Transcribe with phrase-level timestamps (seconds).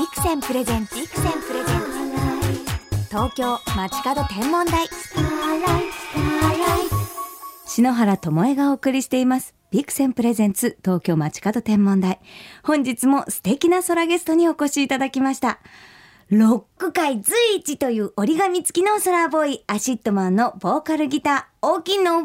[0.00, 3.08] Vixen presents Vixen presents。
[3.10, 4.88] 東京街角天文台。
[7.66, 9.54] 篠原ともえがお送りしています。
[9.70, 12.18] Vixen presents 東京街角天文台。
[12.62, 15.58] 本日も素敵な空ゲストにお越しいただきました。
[16.30, 22.24] ロック界随一という折り紙付きのソラーボーイアシットマンのボーカルギター大木伸夫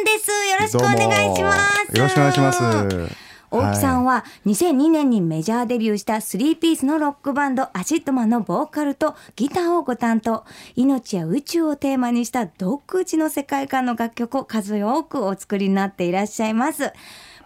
[0.00, 0.30] んです。
[0.30, 1.52] よろしくお願いしま
[1.90, 1.96] す。
[1.96, 3.27] よろしくお願いします。
[3.50, 10.44] 大木さんは2002年にメジャーデビューした3ピースのロックバンド ACIDMAN のボーカルとギターをご担当。
[10.76, 16.92] 命や宇宙をテーマにした独自の世界観の楽曲を数多くお作りになっていらっしゃいます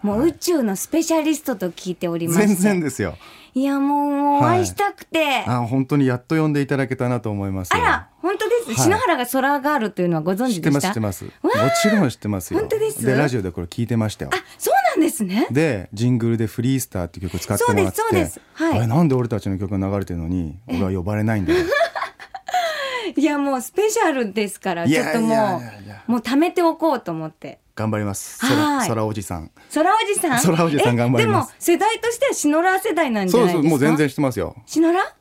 [0.03, 3.17] もう宇宙のスペシャリストと聞いております全然ですよ。
[3.55, 10.81] いやもうお会いしたくて、はい、あ本当にやっと呼んでいただけたなと思いますあら本当です、はい、篠原が空ガールというのはご存知でした？
[10.81, 11.57] 知ってます知ってます。
[11.59, 12.59] もちろん知ってますよ。
[12.59, 13.05] 本当です？
[13.05, 14.31] でラジオでこれ聞いてましたよ。
[14.33, 15.47] あそうなんですね。
[15.51, 17.97] でジングルでフリースターっていう曲使ってもらって。
[17.97, 21.59] そうですそうです、はい、なんで俺たちの曲が流れてるのに俺は呼ばれないんだよ。
[23.15, 25.61] いやもうスペシャルですからちょっとも
[26.07, 28.39] うもう貯めておこうと思って頑張ります。
[28.39, 29.51] 空、空おじさん。
[29.73, 30.41] 空おじさん？
[30.41, 31.49] 空おじさん頑張ります。
[31.49, 33.57] でも世代としてはシノラ世代なんじゃないですか？
[33.57, 34.55] そうそうもう全然してますよ。
[34.65, 35.13] シノラ？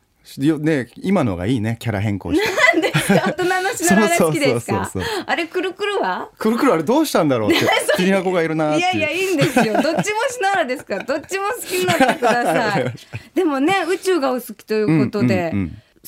[0.61, 2.47] ね今のがいいねキャラ変更して。
[2.47, 3.15] なんですか？
[3.27, 4.91] 大人のシノラが好きですか？
[5.27, 6.29] あれくるくるは？
[6.39, 8.77] くるくるあれどうしたんだろうって 気にな子がいるな。
[8.77, 9.73] いやいやいいんですよ。
[9.75, 10.05] どっちもシ
[10.43, 12.95] ノラですからどっちも好きになってください。
[13.35, 15.53] でもね宇宙がお好きということで、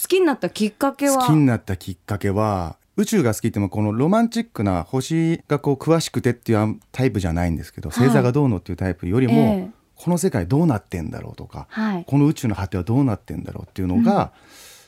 [0.01, 1.17] 好きになったきっかけは？
[1.17, 14.33] 好きになったきっかけは宇宙が好きってもこのロマンチックな星がこう詳しくてっていうタイプじゃないんですけど、星座がどうのっていうタイプよりも、この世界どうなってんだろうとか、はい、この宇宙の果てはどうなってんだろうっていうのが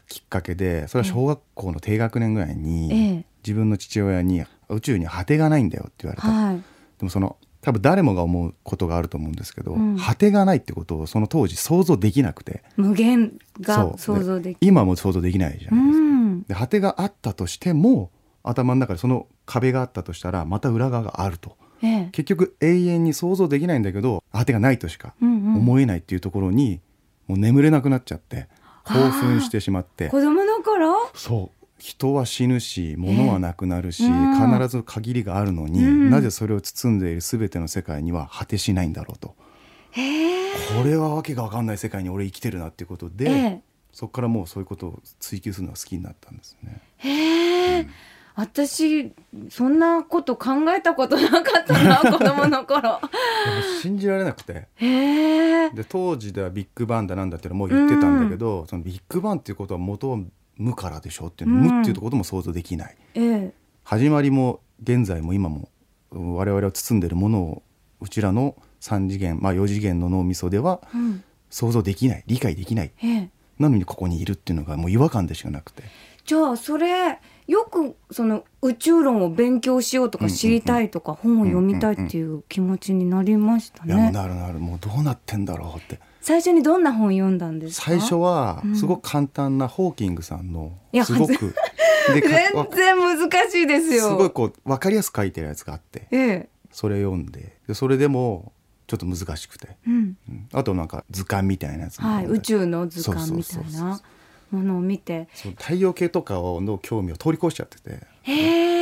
[0.09, 6.63] きっかけで、それは小学校の低学年ぐらいに、自分の父親に「宇宙に果てがないんだよ」って言われた、はい、で
[7.01, 12.63] もその多分誰もが思うことがあると思うんですけど、うん、果てがないってことをその当時想像できなくて。
[12.77, 16.55] 無限が想像でき今も想像できないじゃないですか。
[16.55, 18.13] で果てがあったとしても
[18.45, 26.81] 頭の中でその壁があったとしたらまた裏側があると、ええ、結局永遠に想像できないんだけど果てがないとしか思えないっていうところに、
[27.27, 28.47] もう眠れなくなっちゃって
[28.85, 30.09] 興奮してしまって。
[30.09, 31.11] 子供の頃？
[31.15, 39.35] そう人は死ぬし物はなくなるし、えー、必ず限りがあるのに、うん、なぜそれを包んでいる全ての世界には果てしないんだろうと、
[39.93, 43.61] えー、これはわけが分かんない世界に俺生きてるなっていうことで、えー、
[43.93, 46.81] そこからもうそういうことを追求するのが好きになったんですね。
[46.99, 47.91] へうん。
[48.37, 49.13] 私
[49.49, 53.01] そんなこと考えたことなかったな 子供の頃。
[53.81, 54.69] 信じられなくて。
[54.79, 60.19] で当時ではビッグバンだなんだってのも言ってたんだけど、うん、そのビッグバンっていうことは元は
[60.57, 63.53] 無からでしょっていう、うん、無っていうことも想像できない、えー、
[63.85, 65.69] 始まりも現在も今も
[66.11, 67.63] 我々を包んでいるものを
[68.01, 70.81] うちらの3次元、まあ、4次元の脳みそでは
[71.51, 73.29] 想像できない、理解できない、えー、
[73.59, 75.85] なのにここにいるっていうのがもう違和感でしかなくて。
[76.25, 83.95] じゃあそれよくその宇宙論を勉強しようとか知りたいとか本を読みたいっていう気持ちになりましたね。
[83.95, 84.59] いやなるなる。
[84.59, 86.01] もうどうなってんだろうって。
[86.27, 91.55] 最初にどんな本読んだんです最初はすごく簡単なホーキングさんのすごく、
[92.09, 94.09] 全然難しいですよ。
[94.09, 98.51] すごいこう分かりやすく書いてるやつがあって、ええ、それ読んででそれでも
[98.89, 100.17] ちょっと難しくて、うん、
[100.53, 104.01] あとなんか図鑑みたいなやつ、はい、宇宙の図鑑みたいな。
[104.51, 105.29] ものを見て。
[105.59, 108.01] 太陽系とかの興味を通り越しちゃってて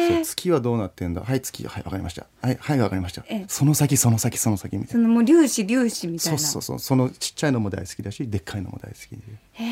[0.09, 1.23] そう月はどうなってんだ？
[1.23, 2.27] はい月はいわかりました。
[2.41, 3.25] はいはいわかりました。
[3.49, 5.03] その先その先その先みたいな。
[5.05, 6.39] そのもう粒子粒子みたいな。
[6.39, 9.23] そうそうそうそのちっちゃいのも大好きだしでっかいのも大好きで。
[9.53, 9.65] へ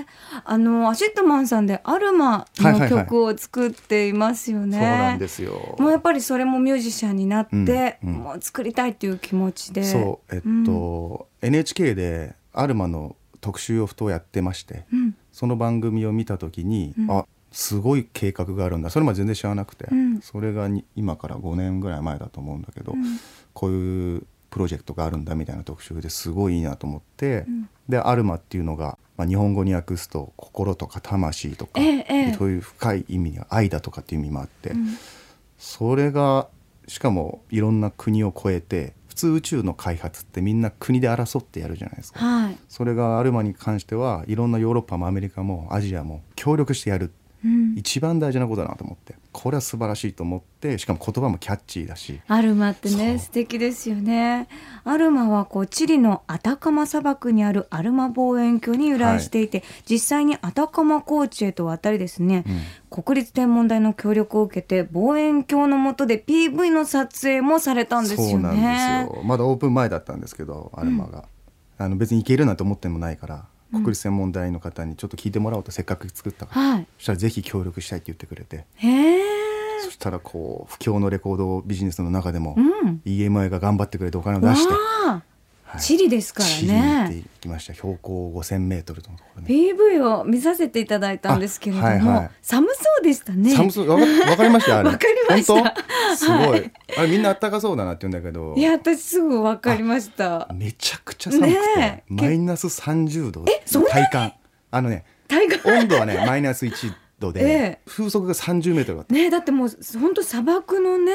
[0.00, 0.06] え。
[0.44, 5.76] あの ACIDMAN さんで ALMA の曲を作っていますよね、はいはいはい、そうなんですよ。
[5.78, 9.84] もうやっぱりそれもミュージシャンになって、うんうん、もう作りたいっていう気持ちで。
[9.84, 18.90] そうえっと、うん、NHK で ALMA の特集をふとやってまして、うん、その番組を見た時に、うん、あすごい計画があるんだ。
[18.90, 23.02] それまで全然知らなくて、うん、それが今から5年ぐらい前だと思うんだけど、うん、
[23.52, 27.46] こういうプロジェクトがあるんだみたいな特集ですごいいいなと思って、
[27.88, 34.72] でアルマっていうのが、まあ、日本語に訳すと心とか魂とか、ええ、そういう深い意味が愛だとかっていう意味もあって、
[35.58, 36.48] それが
[36.88, 47.12] しかもいろんな国を超えて普通宇宙の開発ってみんな国で争ってやるじゃないですか、はい、それがアルマに関してはいろんなヨーロッパもアメリカもアジアも協力してやる、
[47.44, 49.14] うん、一番大事なことだなと思って。
[49.32, 52.20] これは素晴らしいと思ってしかも言葉もキャッチーだし。
[52.28, 54.46] アルマってね素敵ですよね。
[54.84, 62.44] アルマはこうチリのアタカマ砂漠にあるアルマ望遠鏡に由来していて、はい、実際にアタカマ高地へと渡りですね、
[62.92, 68.30] うん、国立天文台の協力を受けて望遠鏡の下で PV の撮影もされたんですよね。
[68.32, 69.22] そうなんですよ。
[69.24, 71.24] まだオープン前だったんですけどアルマが、
[71.78, 76.86] うん、あの別に行けるなんて思ってもないから国立天文台の方にちょっと聞いてもらおうとせっかく作ったから、はい。
[76.98, 78.66] そしたらぜひ協力したいって言ってくれて。
[79.84, 83.00] そしたらこう不況のレコードビジネスの中でも、うん。
[83.04, 84.74] EMI が頑張ってくれてお金を出して、
[85.72, 85.80] はい。
[85.80, 87.72] チリですからチリきました。
[87.72, 92.30] 標高5000メートルのところに、PV を見させていただいたんですけれども、あはいはい。
[92.42, 93.54] 寒そうでしたね。
[93.54, 93.88] 寒そう。
[93.88, 94.90] わかりましたあれ。
[94.90, 95.74] わかりました。
[96.16, 96.72] すごい、はい。
[96.98, 98.54] あれみんなあったかそうだなって言うんだけど。
[98.56, 100.48] いや私すぐ分かりました。
[100.54, 102.12] めちゃくちゃ寒くて、ねえ。
[102.12, 103.44] マイナス30度。
[103.90, 104.32] 体感。
[104.70, 105.78] あのね体感。
[105.78, 107.78] 温度はねマイナス1度で、ええ。
[107.86, 109.14] 風速が30メートルだった。
[109.14, 111.12] ねだってもう本当砂漠のね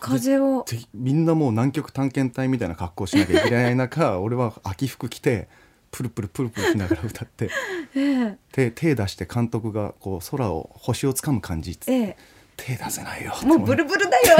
[0.00, 0.64] 風を。
[0.68, 5.48] でみんなもう南極探検隊みたいな格好しなきゃいけない中 俺は秋服着て
[5.90, 7.50] プルプルプルプルしながら歌って。
[7.94, 8.36] ええ。
[8.52, 12.16] 手手出して監督がこう空を星をつかむ感じっつって、ええ。
[12.56, 14.36] 手出せないよもうブルブルだよ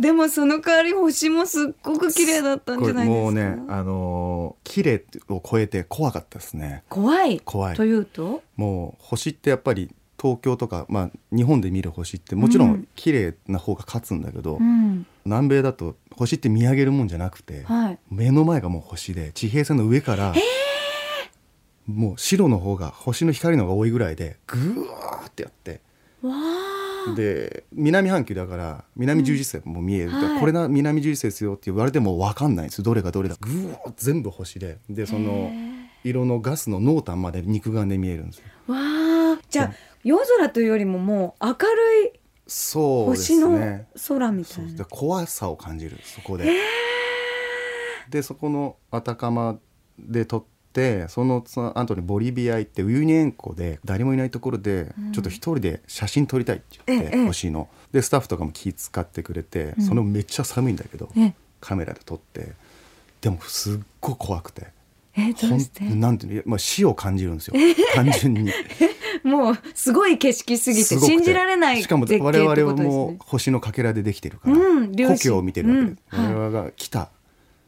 [0.00, 3.22] でもその代わり星もすっごく綺麗だったんじゃないですか？
[3.22, 6.84] もうねあのー綺麗を超えて怖かったですね。
[6.88, 7.40] 怖い？
[7.40, 7.76] 怖い。
[7.76, 8.42] というと？
[8.56, 12.70] もう星ってやっぱり東京とか、まあ、日本で見る星ってもちろうん。
[12.72, 15.06] ん綺麗な方が勝つんだけど、うん。
[15.24, 17.98] 南米だと星って見上げるもんじゃなくて、はい。
[18.10, 20.34] 目の前がもう星で地平線の上から、
[21.86, 25.80] もう白の方が星の光の方が多いぐらいでぐわーってやって。
[26.22, 26.79] わあ
[27.16, 30.14] で南半球だから南十字星も見える、うん。
[30.14, 30.40] はい。
[30.40, 34.78] これが南十字星ですよって言われても分かんないんですどれがどれだぐわー全部星で。
[34.88, 35.50] でその
[36.04, 38.44] 色のガスの濃淡まで肉眼で見えるんですよ。
[38.68, 42.12] わあじゃあ夜空というよりももう明るい
[42.46, 46.50] 星のね空みたそうでいな怖さを感じるそこで、
[48.08, 49.58] でそこのアタカマ
[49.98, 55.12] で撮ってそのその後にボリビア行ってウユニ塩湖で誰もいないところでうん。
[55.12, 59.84] ちょっと一人で写真撮りたいって言って、ええ星のでスタッフとかも気使ってくれて、うん。
[59.84, 62.52] そのめっちゃ寒いんだけど、えカメラで撮って
[63.20, 64.68] でもすっごい怖くて。
[65.16, 65.84] えどうして？
[65.84, 67.54] なんていうまあ、死を感じるんですよ。
[67.94, 68.52] 単純に。
[69.24, 76.34] もうすごい景色すぎて信じられないしかも我々も星のかけらでできてるから、うん故郷を見てるわけです、うんはい。
[76.34, 77.10] 我々が来た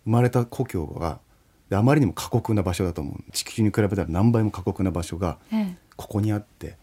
[0.05, 1.19] 生まれた故郷が
[1.73, 3.33] であまりにも過酷な場所だと思う。
[3.33, 5.77] 地球に比べたら何倍も過酷な場所がええ。
[5.97, 6.77] ここにあって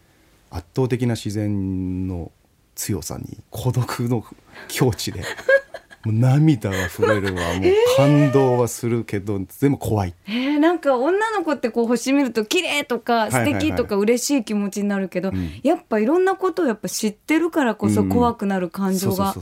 [0.50, 2.32] 圧倒的な自然の
[2.74, 4.24] 強さに孤独の
[4.66, 5.20] 境地で
[6.04, 7.54] もう涙が溢れるわ。
[7.54, 10.14] もう感動はするけど全部怖い。
[10.26, 15.60] えー、なんか女の子ってこう星見ると綺麗とか素敵とか嬉しい気持ちになるけど、うん。
[15.62, 19.36] やっぱいろんなことをやっぱ知ってるからこそ怖くなる感情が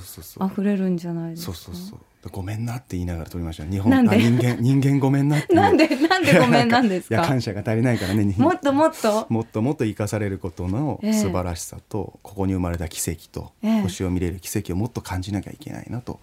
[0.53, 1.53] 溢れるんじゃないですか？
[2.29, 3.65] ごめんなって言いながら撮りました。
[3.65, 4.17] よ日本なんで？
[4.17, 9.27] あ人間人間ごめんなってなんでなんでごめんなんです いやか感謝が足りないからね日もっともっと？
[9.29, 13.81] もっともっと生かされることのええ素晴らしさと、ここに生まれた奇跡と、ええ。
[13.83, 16.21] 星を見れる奇跡をもっと感じなきゃいけないなと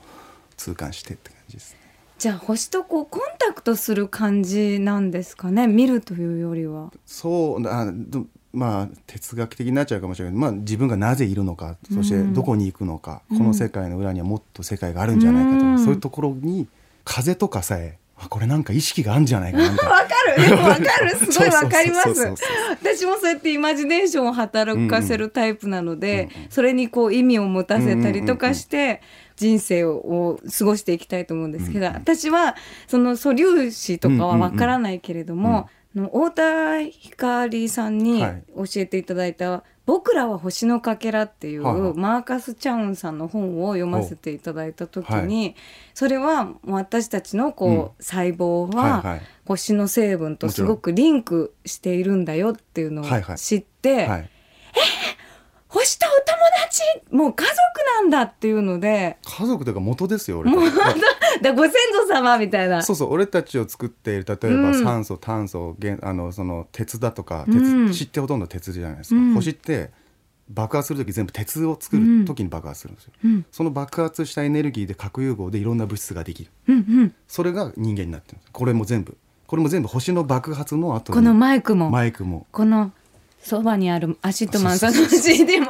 [0.58, 1.80] 痛感してって感じですね。
[2.18, 5.68] じゃあ星とこうコンタクトする感じなんですかね？
[5.68, 6.92] 見るというよりは。
[7.06, 8.26] そうあど
[8.56, 13.38] まあ哲学的になっちゃうかもしれないけど、まあ、自分がなぜいるのかそしてうんどこに行くのか、うん。
[13.38, 15.80] この世界の裏にはもっと世界があるんじゃないかと、うん。
[15.80, 16.68] そういうところに
[17.04, 19.84] 風とかさえあこれなんか意識があるんじゃないかなわか
[20.38, 20.56] る。
[20.56, 21.16] わかる。
[21.32, 22.34] すごいわかります。
[22.70, 29.02] 私もそうやってイマジネーションを働かせるタイプなので、うんうんそれにこう意味を持たせたりとかして
[29.36, 32.56] 人生を過ごしていきたいと思うんですけど、うんうん私は
[32.88, 38.44] その素粒子とかはわからないけれども、あの太田光さんにはい。
[38.56, 41.94] 教えていただいた「僕らは星のかけら」っていうはいはい。
[41.94, 45.56] マーカス・チャウンさんの本を読ませていただいた時はに
[45.94, 49.22] それは私たちのこう細胞ははいはい。
[49.46, 53.38] 星の成分とすごくリンクしているんだよっていうのをはいはい。
[53.38, 54.30] 知って、はい、
[55.68, 56.35] 星とお
[56.76, 57.56] 友達もう家族
[57.96, 59.18] なんだっていうので。
[59.24, 60.58] 家族というか元ですよ俺た
[60.94, 61.02] ち。
[61.42, 62.82] だご先祖様みたいな。
[62.84, 64.84] そうそう俺たちを作っている例えばうん。
[64.84, 67.92] 酸素、炭素原あのその鉄だとか鉄、うん。
[67.92, 69.34] 血ってほとんど鉄じゃないですか、うん。
[69.34, 69.92] 星って
[70.50, 73.46] 爆発する時全部鉄を作る時に爆発するんですよ、うん。
[73.52, 76.52] その爆発したエネルギーで核融合でいろんな物質ができる。
[76.68, 77.14] うんうん。
[77.28, 79.18] それが人間になってるこれも全部。
[79.48, 81.16] これも全部星の爆発の後に。
[81.16, 81.90] このマイクも。
[81.90, 82.48] マイクも。
[82.52, 82.92] この
[83.46, 85.68] そばにある ACIDMAN さんの CD も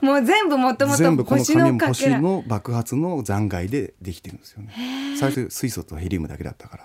[0.00, 2.20] もう全部もともと星のかけら。
[2.20, 4.72] の爆発の残骸でできてるんですよね。
[5.18, 6.84] 最初水素とヘリウムだけだったから、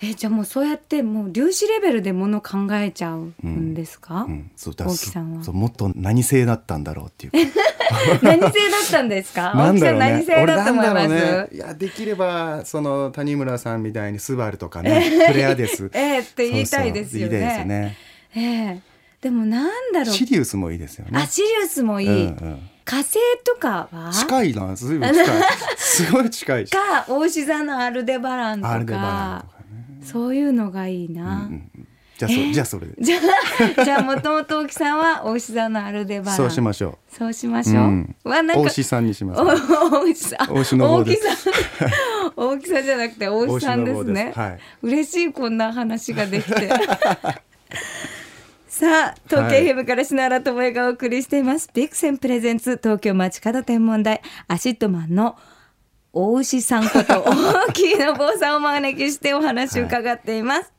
[0.00, 5.42] えじゃあもうそうやってもう粒子レベルでもの考えちゃうんですか、うん、そうだ大木さんは。
[5.42, 7.32] そうもっと何星だったんだろうっていう。
[8.22, 8.52] 何星だっ
[8.88, 9.54] たんですか？
[9.58, 11.48] な大木さん何星だと思います、ね。
[11.52, 15.90] いやできればその谷村さんみたいにスバルとかね プレアデス。
[15.92, 17.32] ええって言いたいですよね。
[17.32, 17.50] そうそう。
[17.50, 17.96] 言いたいですよね。
[18.36, 18.89] ええ
[19.20, 20.14] でもなんだろう。
[20.14, 21.10] シリウスもいいですよね。
[21.14, 22.70] あシリウスもいい、うんうん。
[22.84, 24.10] 火星とかは？
[24.12, 25.26] 近いなずいぶん近い。
[25.76, 26.70] すごい近いし。
[26.70, 29.44] か大志座のアルデバランとか。
[29.44, 30.06] ね。
[30.06, 31.86] そういうのがいいな、うんうんうん。
[32.16, 32.94] じゃあそ,、じゃあそれで。
[32.98, 33.18] じゃ
[33.78, 36.36] あ じゃあもともと大木さんは大石さんのアルデバラン。
[36.38, 38.16] そうしましょそうしましょう、うん。
[38.24, 40.54] わなんかう大石さんにします、大石さん。
[40.54, 42.82] 大石の方大木さん。
[42.84, 44.32] じゃなくて大石さんですね。
[44.34, 44.58] はい。
[44.82, 46.70] 嬉しいこんな話ができて
[48.70, 54.22] さあ東京 FM から篠原智恵がお送りしています、 Vixen presents 東京街角天文台。
[54.46, 55.36] ACIDMANの
[56.12, 57.18] 大木さんこと
[57.68, 60.72] 大木伸夫さんをお招きしてお話を伺っています、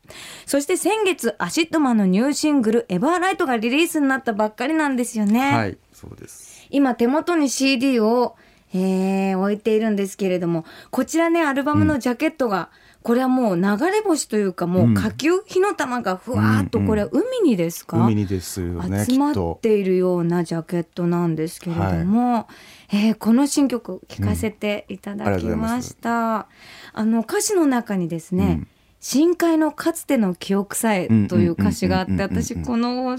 [0.46, 6.66] そして先月 ACIDMAN のニューシングル「エバーライト」がリリースになったばっかりなんですよね、はいそうです。
[6.70, 8.38] 今手元に CD を、
[8.74, 12.70] えー置いているんですけれどもこちらねアルバムのジャケットが、
[13.04, 22.48] これはもう流れ星というかもう火球、火の玉がふわーっとこれ海にですか、海にですよね集まっているようなジャケットなんですけれども、
[22.92, 26.48] えーこの新曲聴かせていただきました、
[26.94, 28.68] あの歌詞の中にですね、うん。
[29.04, 32.44] 深海のかつての記憶さえという歌詞があってうんうんうんうんうん。
[32.44, 33.18] 私この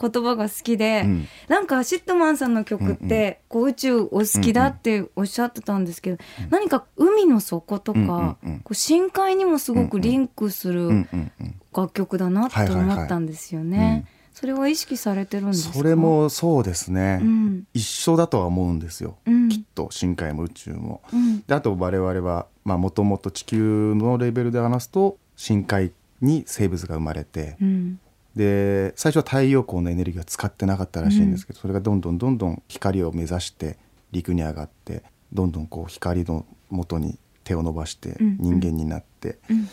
[0.00, 1.26] 言葉が好きで、うん。
[1.48, 6.18] なんか ACIDMAN さんの曲って、こう宇宙お好きだっておっしゃってたんですけど、
[6.50, 14.06] 何か海の底とか、うんうんうんこう深海にもすごくリンクするうんうんうん楽曲だなってはいはいはい思ったんですようんね。
[14.32, 15.74] それは意識されてるんですか？
[15.74, 17.64] それ、もそうですね、うん。
[17.72, 19.48] 一緒だとは思うんですよ、うん。
[19.48, 21.02] きっと深海も宇宙も。
[21.12, 21.40] うん。
[21.46, 28.00] であと我々はもともと地球のレベルで話すと深海に生物が生まれて、うん
[28.36, 33.78] で最初は太陽光のエネルギーは使ってなかったらしいんですけど、それがどんどんどんどん光を目指して
[34.12, 39.68] 陸に上がってどんどんこう光の元に手を伸ばしてうん人間になって、うん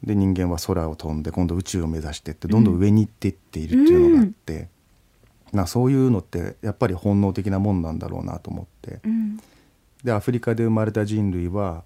[0.00, 4.68] で人間は空を飛んで今度宇宙を目指してってどんどん上に行っていっているっていうのがあって、
[5.52, 9.40] なそういうのってやっぱり本能的なもんなんだろうなと思ってうん
[10.04, 11.82] でアフリカで生まれた人類は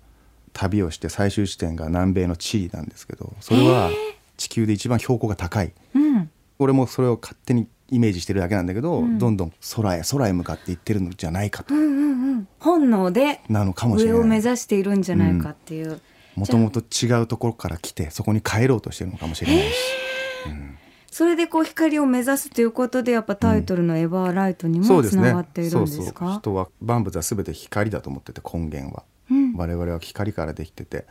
[0.52, 3.90] 旅をして最終地点が南米のチリなんですけどそれは
[4.42, 5.72] 地球で一番標高が高い。
[5.94, 6.30] うん。
[6.58, 9.18] 俺もそれを勝手にイメージしてるだけなんだけど、うん。
[9.18, 16.00] どんどん空へ空へ向かっていってるのじゃないかと、うんうんうん本能でなのかもしれ上を目ない指しているんじゃないかっていう、
[16.34, 19.74] もともと違うところから来てそこに帰ろうとしてるのかもしれないし、
[21.06, 25.98] それでこう光を目指すということでやっぱタイトルの「エバーライト」にもつながっているんそうそう。
[25.98, 29.54] ですか人は万物は全て光だと思ってて根源は、うん。
[29.54, 31.06] 我々は光からできてて、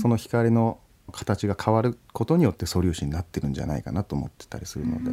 [0.00, 0.78] その光の
[1.12, 5.10] 形が変わることによって素粒子になってるんじゃないかなと思ってたりするので、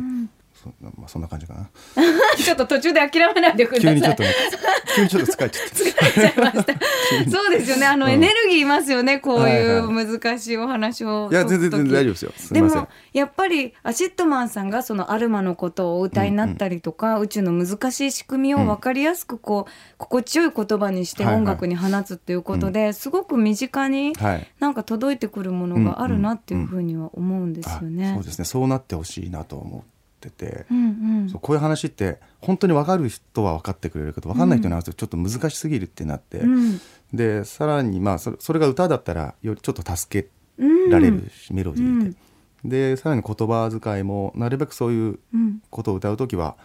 [0.63, 1.69] そまあ、そんな感じかな。
[2.37, 3.95] ちょっと途中で諦めないでください。
[3.95, 4.29] 急にちょっとね
[4.95, 6.73] 急にちょっと疲れちゃって。
[7.29, 7.85] そうですよね。
[7.85, 8.11] あの、うん。
[8.13, 9.19] エネルギーいますよね。
[9.19, 11.29] こういはいはう難しいお話を。
[11.31, 12.31] いや全然全然大丈夫ですよ。
[12.51, 21.41] でもやっぱり ACIDMAN さんがそのアルマのことをお歌いになったりとか、宇宙の難しい仕組みを分かりやすくこう心地よい言葉にしてはいはい。
[21.41, 24.47] 音楽に放つっていうことで、すごく身近にはい。
[24.59, 28.13] なんか届いてくるものがあるなっていうふうには思うんですよあね。
[28.15, 28.45] そうですね。
[28.45, 29.83] そうなってほしいなと思
[30.27, 31.29] ってて、うんうん。
[31.29, 36.79] そうこういう話って本当に分かる人は分かってくれるけど分かんない人に話すとちょっと難しすぎるってなって、うん。
[37.13, 42.15] でさらにまあそれそれが歌だったらよりちょっと助けうんられるし、メロディーで、
[42.63, 42.69] うん。
[42.69, 45.61] でさらに言葉遣いもなるべくそういううん。
[45.69, 46.55] ことを歌う時は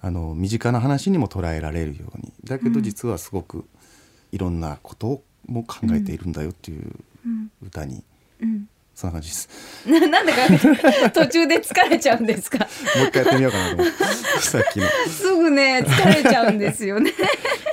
[0.00, 2.32] あの身近な話にも捉えられるように。
[2.44, 3.64] だけど実はすごく
[4.32, 6.92] いろんなことも考えているんだよっていう
[7.24, 7.50] うん。
[7.62, 8.02] 歌に、
[8.40, 9.48] うんそんな感じです。
[9.86, 12.58] ななんでか途中で疲れちゃうんですか？
[12.60, 12.64] も
[13.04, 13.92] う一回やってみようかなと思って。
[14.40, 14.86] さっきの。
[15.08, 17.12] すぐね疲れちゃうんですよね。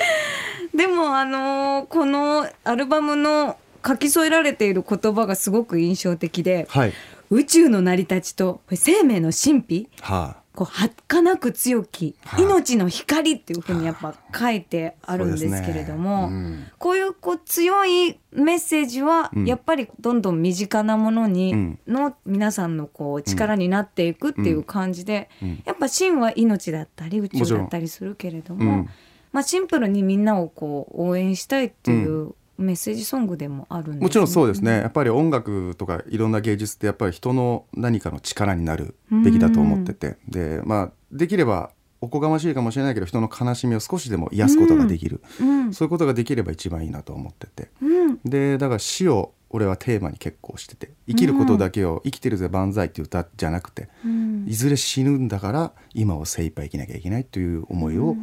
[0.75, 6.93] でもあのーこのアルバムの書き添えられている言葉がすごく印象的ではい、
[7.29, 9.89] 宇宙の成り立ちと生命の神秘？
[10.01, 12.43] はあこう儚く強きはい。
[12.43, 16.31] 命の光っていうふうにやっぱ書いてあるんですけれども、
[16.77, 19.45] こういうこう強いメッセージはうん。
[19.45, 25.63] やっぱりどんどん身近なものに、うんの皆さんのこう力になっていくっていう感じで、うん。
[25.65, 28.89] やっぱ神は命だったり宇宙だったりするけれども、うん。
[29.31, 34.71] まあ、シンプルにみんなをこう応援したいっていうメッセージソングでもあるんです、もちろんそうですね。
[34.71, 40.17] やっぱり音楽とかいろんな芸術ってやっぱり人の何かの力になるべきだと思ってて。
[40.27, 45.73] でまあできればおこがましいかもしれないけど人の悲しみを少しでも癒すことができる、うん。
[45.73, 47.69] そういうことができれば一番いいなと思ってて。
[47.81, 48.19] うん。
[48.25, 50.91] でだから死を俺はテーマに結構してて。
[51.07, 54.45] 生きることだけを「生きてるぜ万歳」っていう歌じゃなくてうん。
[54.47, 58.15] いずれ死ぬんだから今を精一杯生きなきゃいけないという思いを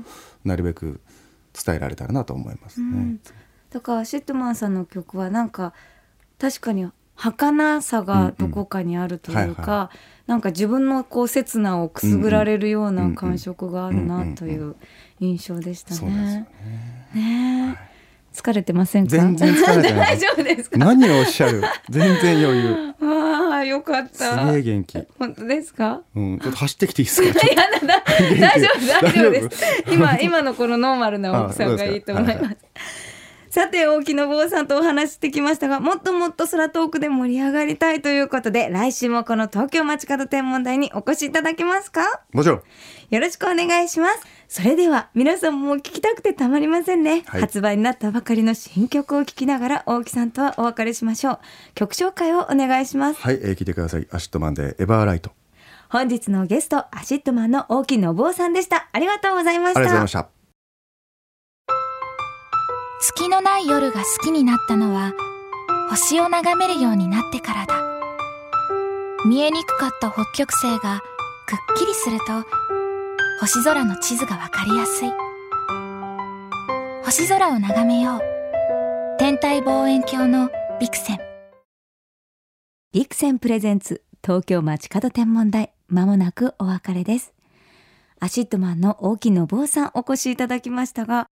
[0.44, 1.00] なるべく
[1.52, 3.16] 伝えられたらなと思いますね。
[3.72, 5.72] うんだからシットマンさんの曲はなんか
[6.40, 9.90] 確かに儚さがどこかにあるというか
[10.26, 14.74] なんか自分のこう刹那をくすぐられるような感触があるなという
[15.20, 16.48] 印象でしたね。
[17.14, 17.76] ね。
[18.32, 19.10] 疲れてませんか？
[19.10, 20.78] 全然疲れてない大丈夫ですか？
[20.78, 21.62] 何をおっしゃる？
[21.90, 22.94] 全然余裕。
[23.02, 24.98] ああよかっすたげえ元気。
[25.18, 26.00] 本当ですか？
[26.14, 26.38] うん。
[26.38, 27.28] ちょっと走ってきていいですか？
[27.46, 28.04] いやだだ
[28.40, 29.64] 大丈夫大丈夫です。
[29.92, 32.56] 今今のこのノーマルな大きさがいいと思います
[33.50, 42.22] さて大木の坊さんとお話ししてきましたがもっともっと空トークで盛り上がりたいということで来週もこの東京街角天文台にお越しいただけますか？
[42.32, 42.62] もちろん。
[43.10, 44.20] よろしくお願いします。
[44.46, 47.40] それでは皆さんも聞きたくてたまりませんね、はい。
[47.40, 51.38] 発売になったばかりの新曲を聴きながら大木さんとはお別れしましょう。
[51.74, 53.20] 曲紹介をお願いします。
[53.20, 54.06] はい、えー聞いてください。
[54.12, 55.32] ACIDMANで EVERLIGHT
[55.88, 58.88] 本日のゲスト ACIDMANの大木伸夫さんでした。
[58.92, 59.80] ありがとうございました。
[59.80, 60.39] ありがとうございました
[63.02, 65.14] 月のない夜が好きになったのは
[65.88, 67.82] 星を眺めるようになってからだ。
[69.26, 71.00] 見えにくかった北極星が
[71.46, 72.44] くっきりすると
[73.40, 75.12] 星空の地図がわかりやすい。
[77.04, 78.20] 星空を眺めよう。
[79.18, 81.18] 天体望遠鏡のビクセン。
[82.92, 85.72] Vixen presents 東京街角天文台。
[85.88, 87.32] まもなくお別れです。
[88.20, 91.26] ACIDMANの大木伸夫さんお越しいただきましたが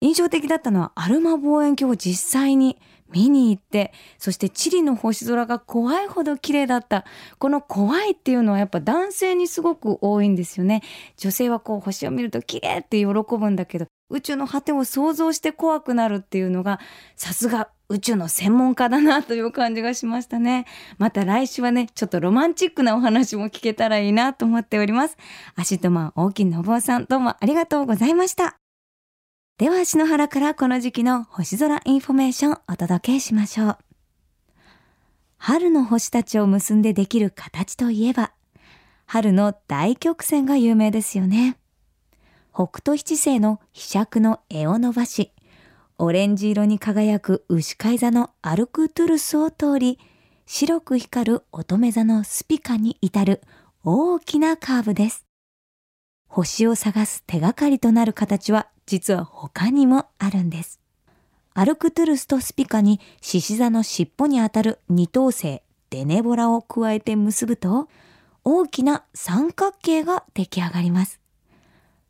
[0.00, 2.78] 印象的だったのはアルマ望遠鏡を実際に
[3.12, 7.04] 見に行ってそしてチリの星空が怖いほど綺麗だった。
[7.38, 10.82] この怖いっていうのはやっぱ男性にすごく多いんですよね。
[11.16, 16.80] 女性はこう星を見ると綺麗って喜ぶんだけど宇宙の果てを想像して怖くなるっていうのが
[17.16, 20.66] さすが宇宙の専門家だなという感じがしましたね。
[20.98, 25.16] また来週はねちょっとロマンチックなお話も聞けたらいいなと思っております。
[25.54, 28.55] ACIDMAN大木伸夫さんどうもありがとうございました。
[29.58, 33.78] では篠原からこの時期の星空インフォメーションお届けしましょう。
[35.38, 38.32] 春の星たちを結んでできる形といえば
[39.06, 41.56] 春の大曲線が有名ですよね。
[42.52, 45.32] 北斗七星の飛尺の柄を伸ばし
[45.96, 49.98] オレンジ色に輝く牛飼い座のアルクトゥルスを通り
[50.44, 53.40] 白く光る乙女座のスピカに至る
[53.84, 55.25] 大きなカーブです。
[56.28, 60.80] 星を探す手がかりとなる形は実は他にもあるんです。
[61.54, 67.88] アルクトゥルスとスピカに獅子座の尻尾にあたる二等星デネボラを加えて結ぶと
[68.44, 71.20] 大きな三角形が出来上がります。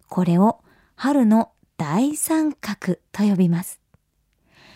[0.09, 0.61] これを
[0.97, 3.81] 春の大三角と呼びます。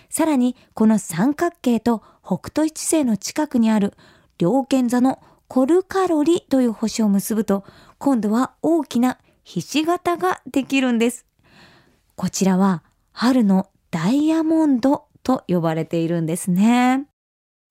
[0.08, 3.94] さらにこの三角形と北斗七星の近くにある
[4.38, 7.64] 両剣座のコルカロリという星を結ぶと
[7.98, 11.26] 今度は大きなひし形ができるんです。
[12.16, 17.06] こちらは春のダイヤモンドと呼ばれているんですね。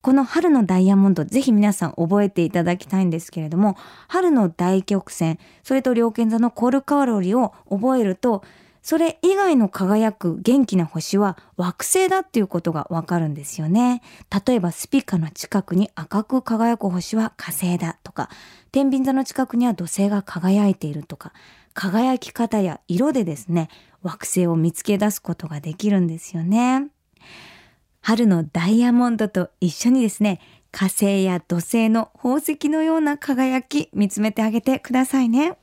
[0.02, 3.76] この春のダイヤモンド、ぜひ皆さん覚えていただきたいんですけれども、
[4.08, 8.42] 春の大曲線、それと両剣座のコルカロリを覚えると、
[8.82, 14.00] それ以外の輝く元気な星は惑星だっていうことがわかるんですよね。
[14.46, 18.30] 例えばスピカの近くに赤く輝く星は火星だとか、
[18.72, 21.34] 天秤座の近くには土星が輝いているとか、
[21.74, 23.68] 輝き方や色でですね、
[24.02, 26.88] 惑星を見つけ出すことができるんですよね。
[28.00, 30.40] 春のダイヤモンドと一緒にですね、
[30.72, 35.58] 火星や土星の宝石のような輝き見つめてあげてくださいね。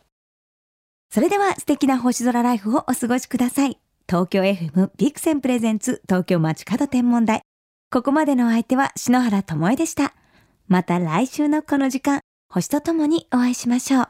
[1.09, 3.79] それでは素敵な星空ライフをお過ごしください。
[4.09, 7.41] 東京 FM ビクセンプレゼンツ東京街角天文台。
[7.89, 10.13] ここまでのお相手は篠原智恵でした。
[10.67, 14.05] また来週のこの時間、星とともにお会いしましょう。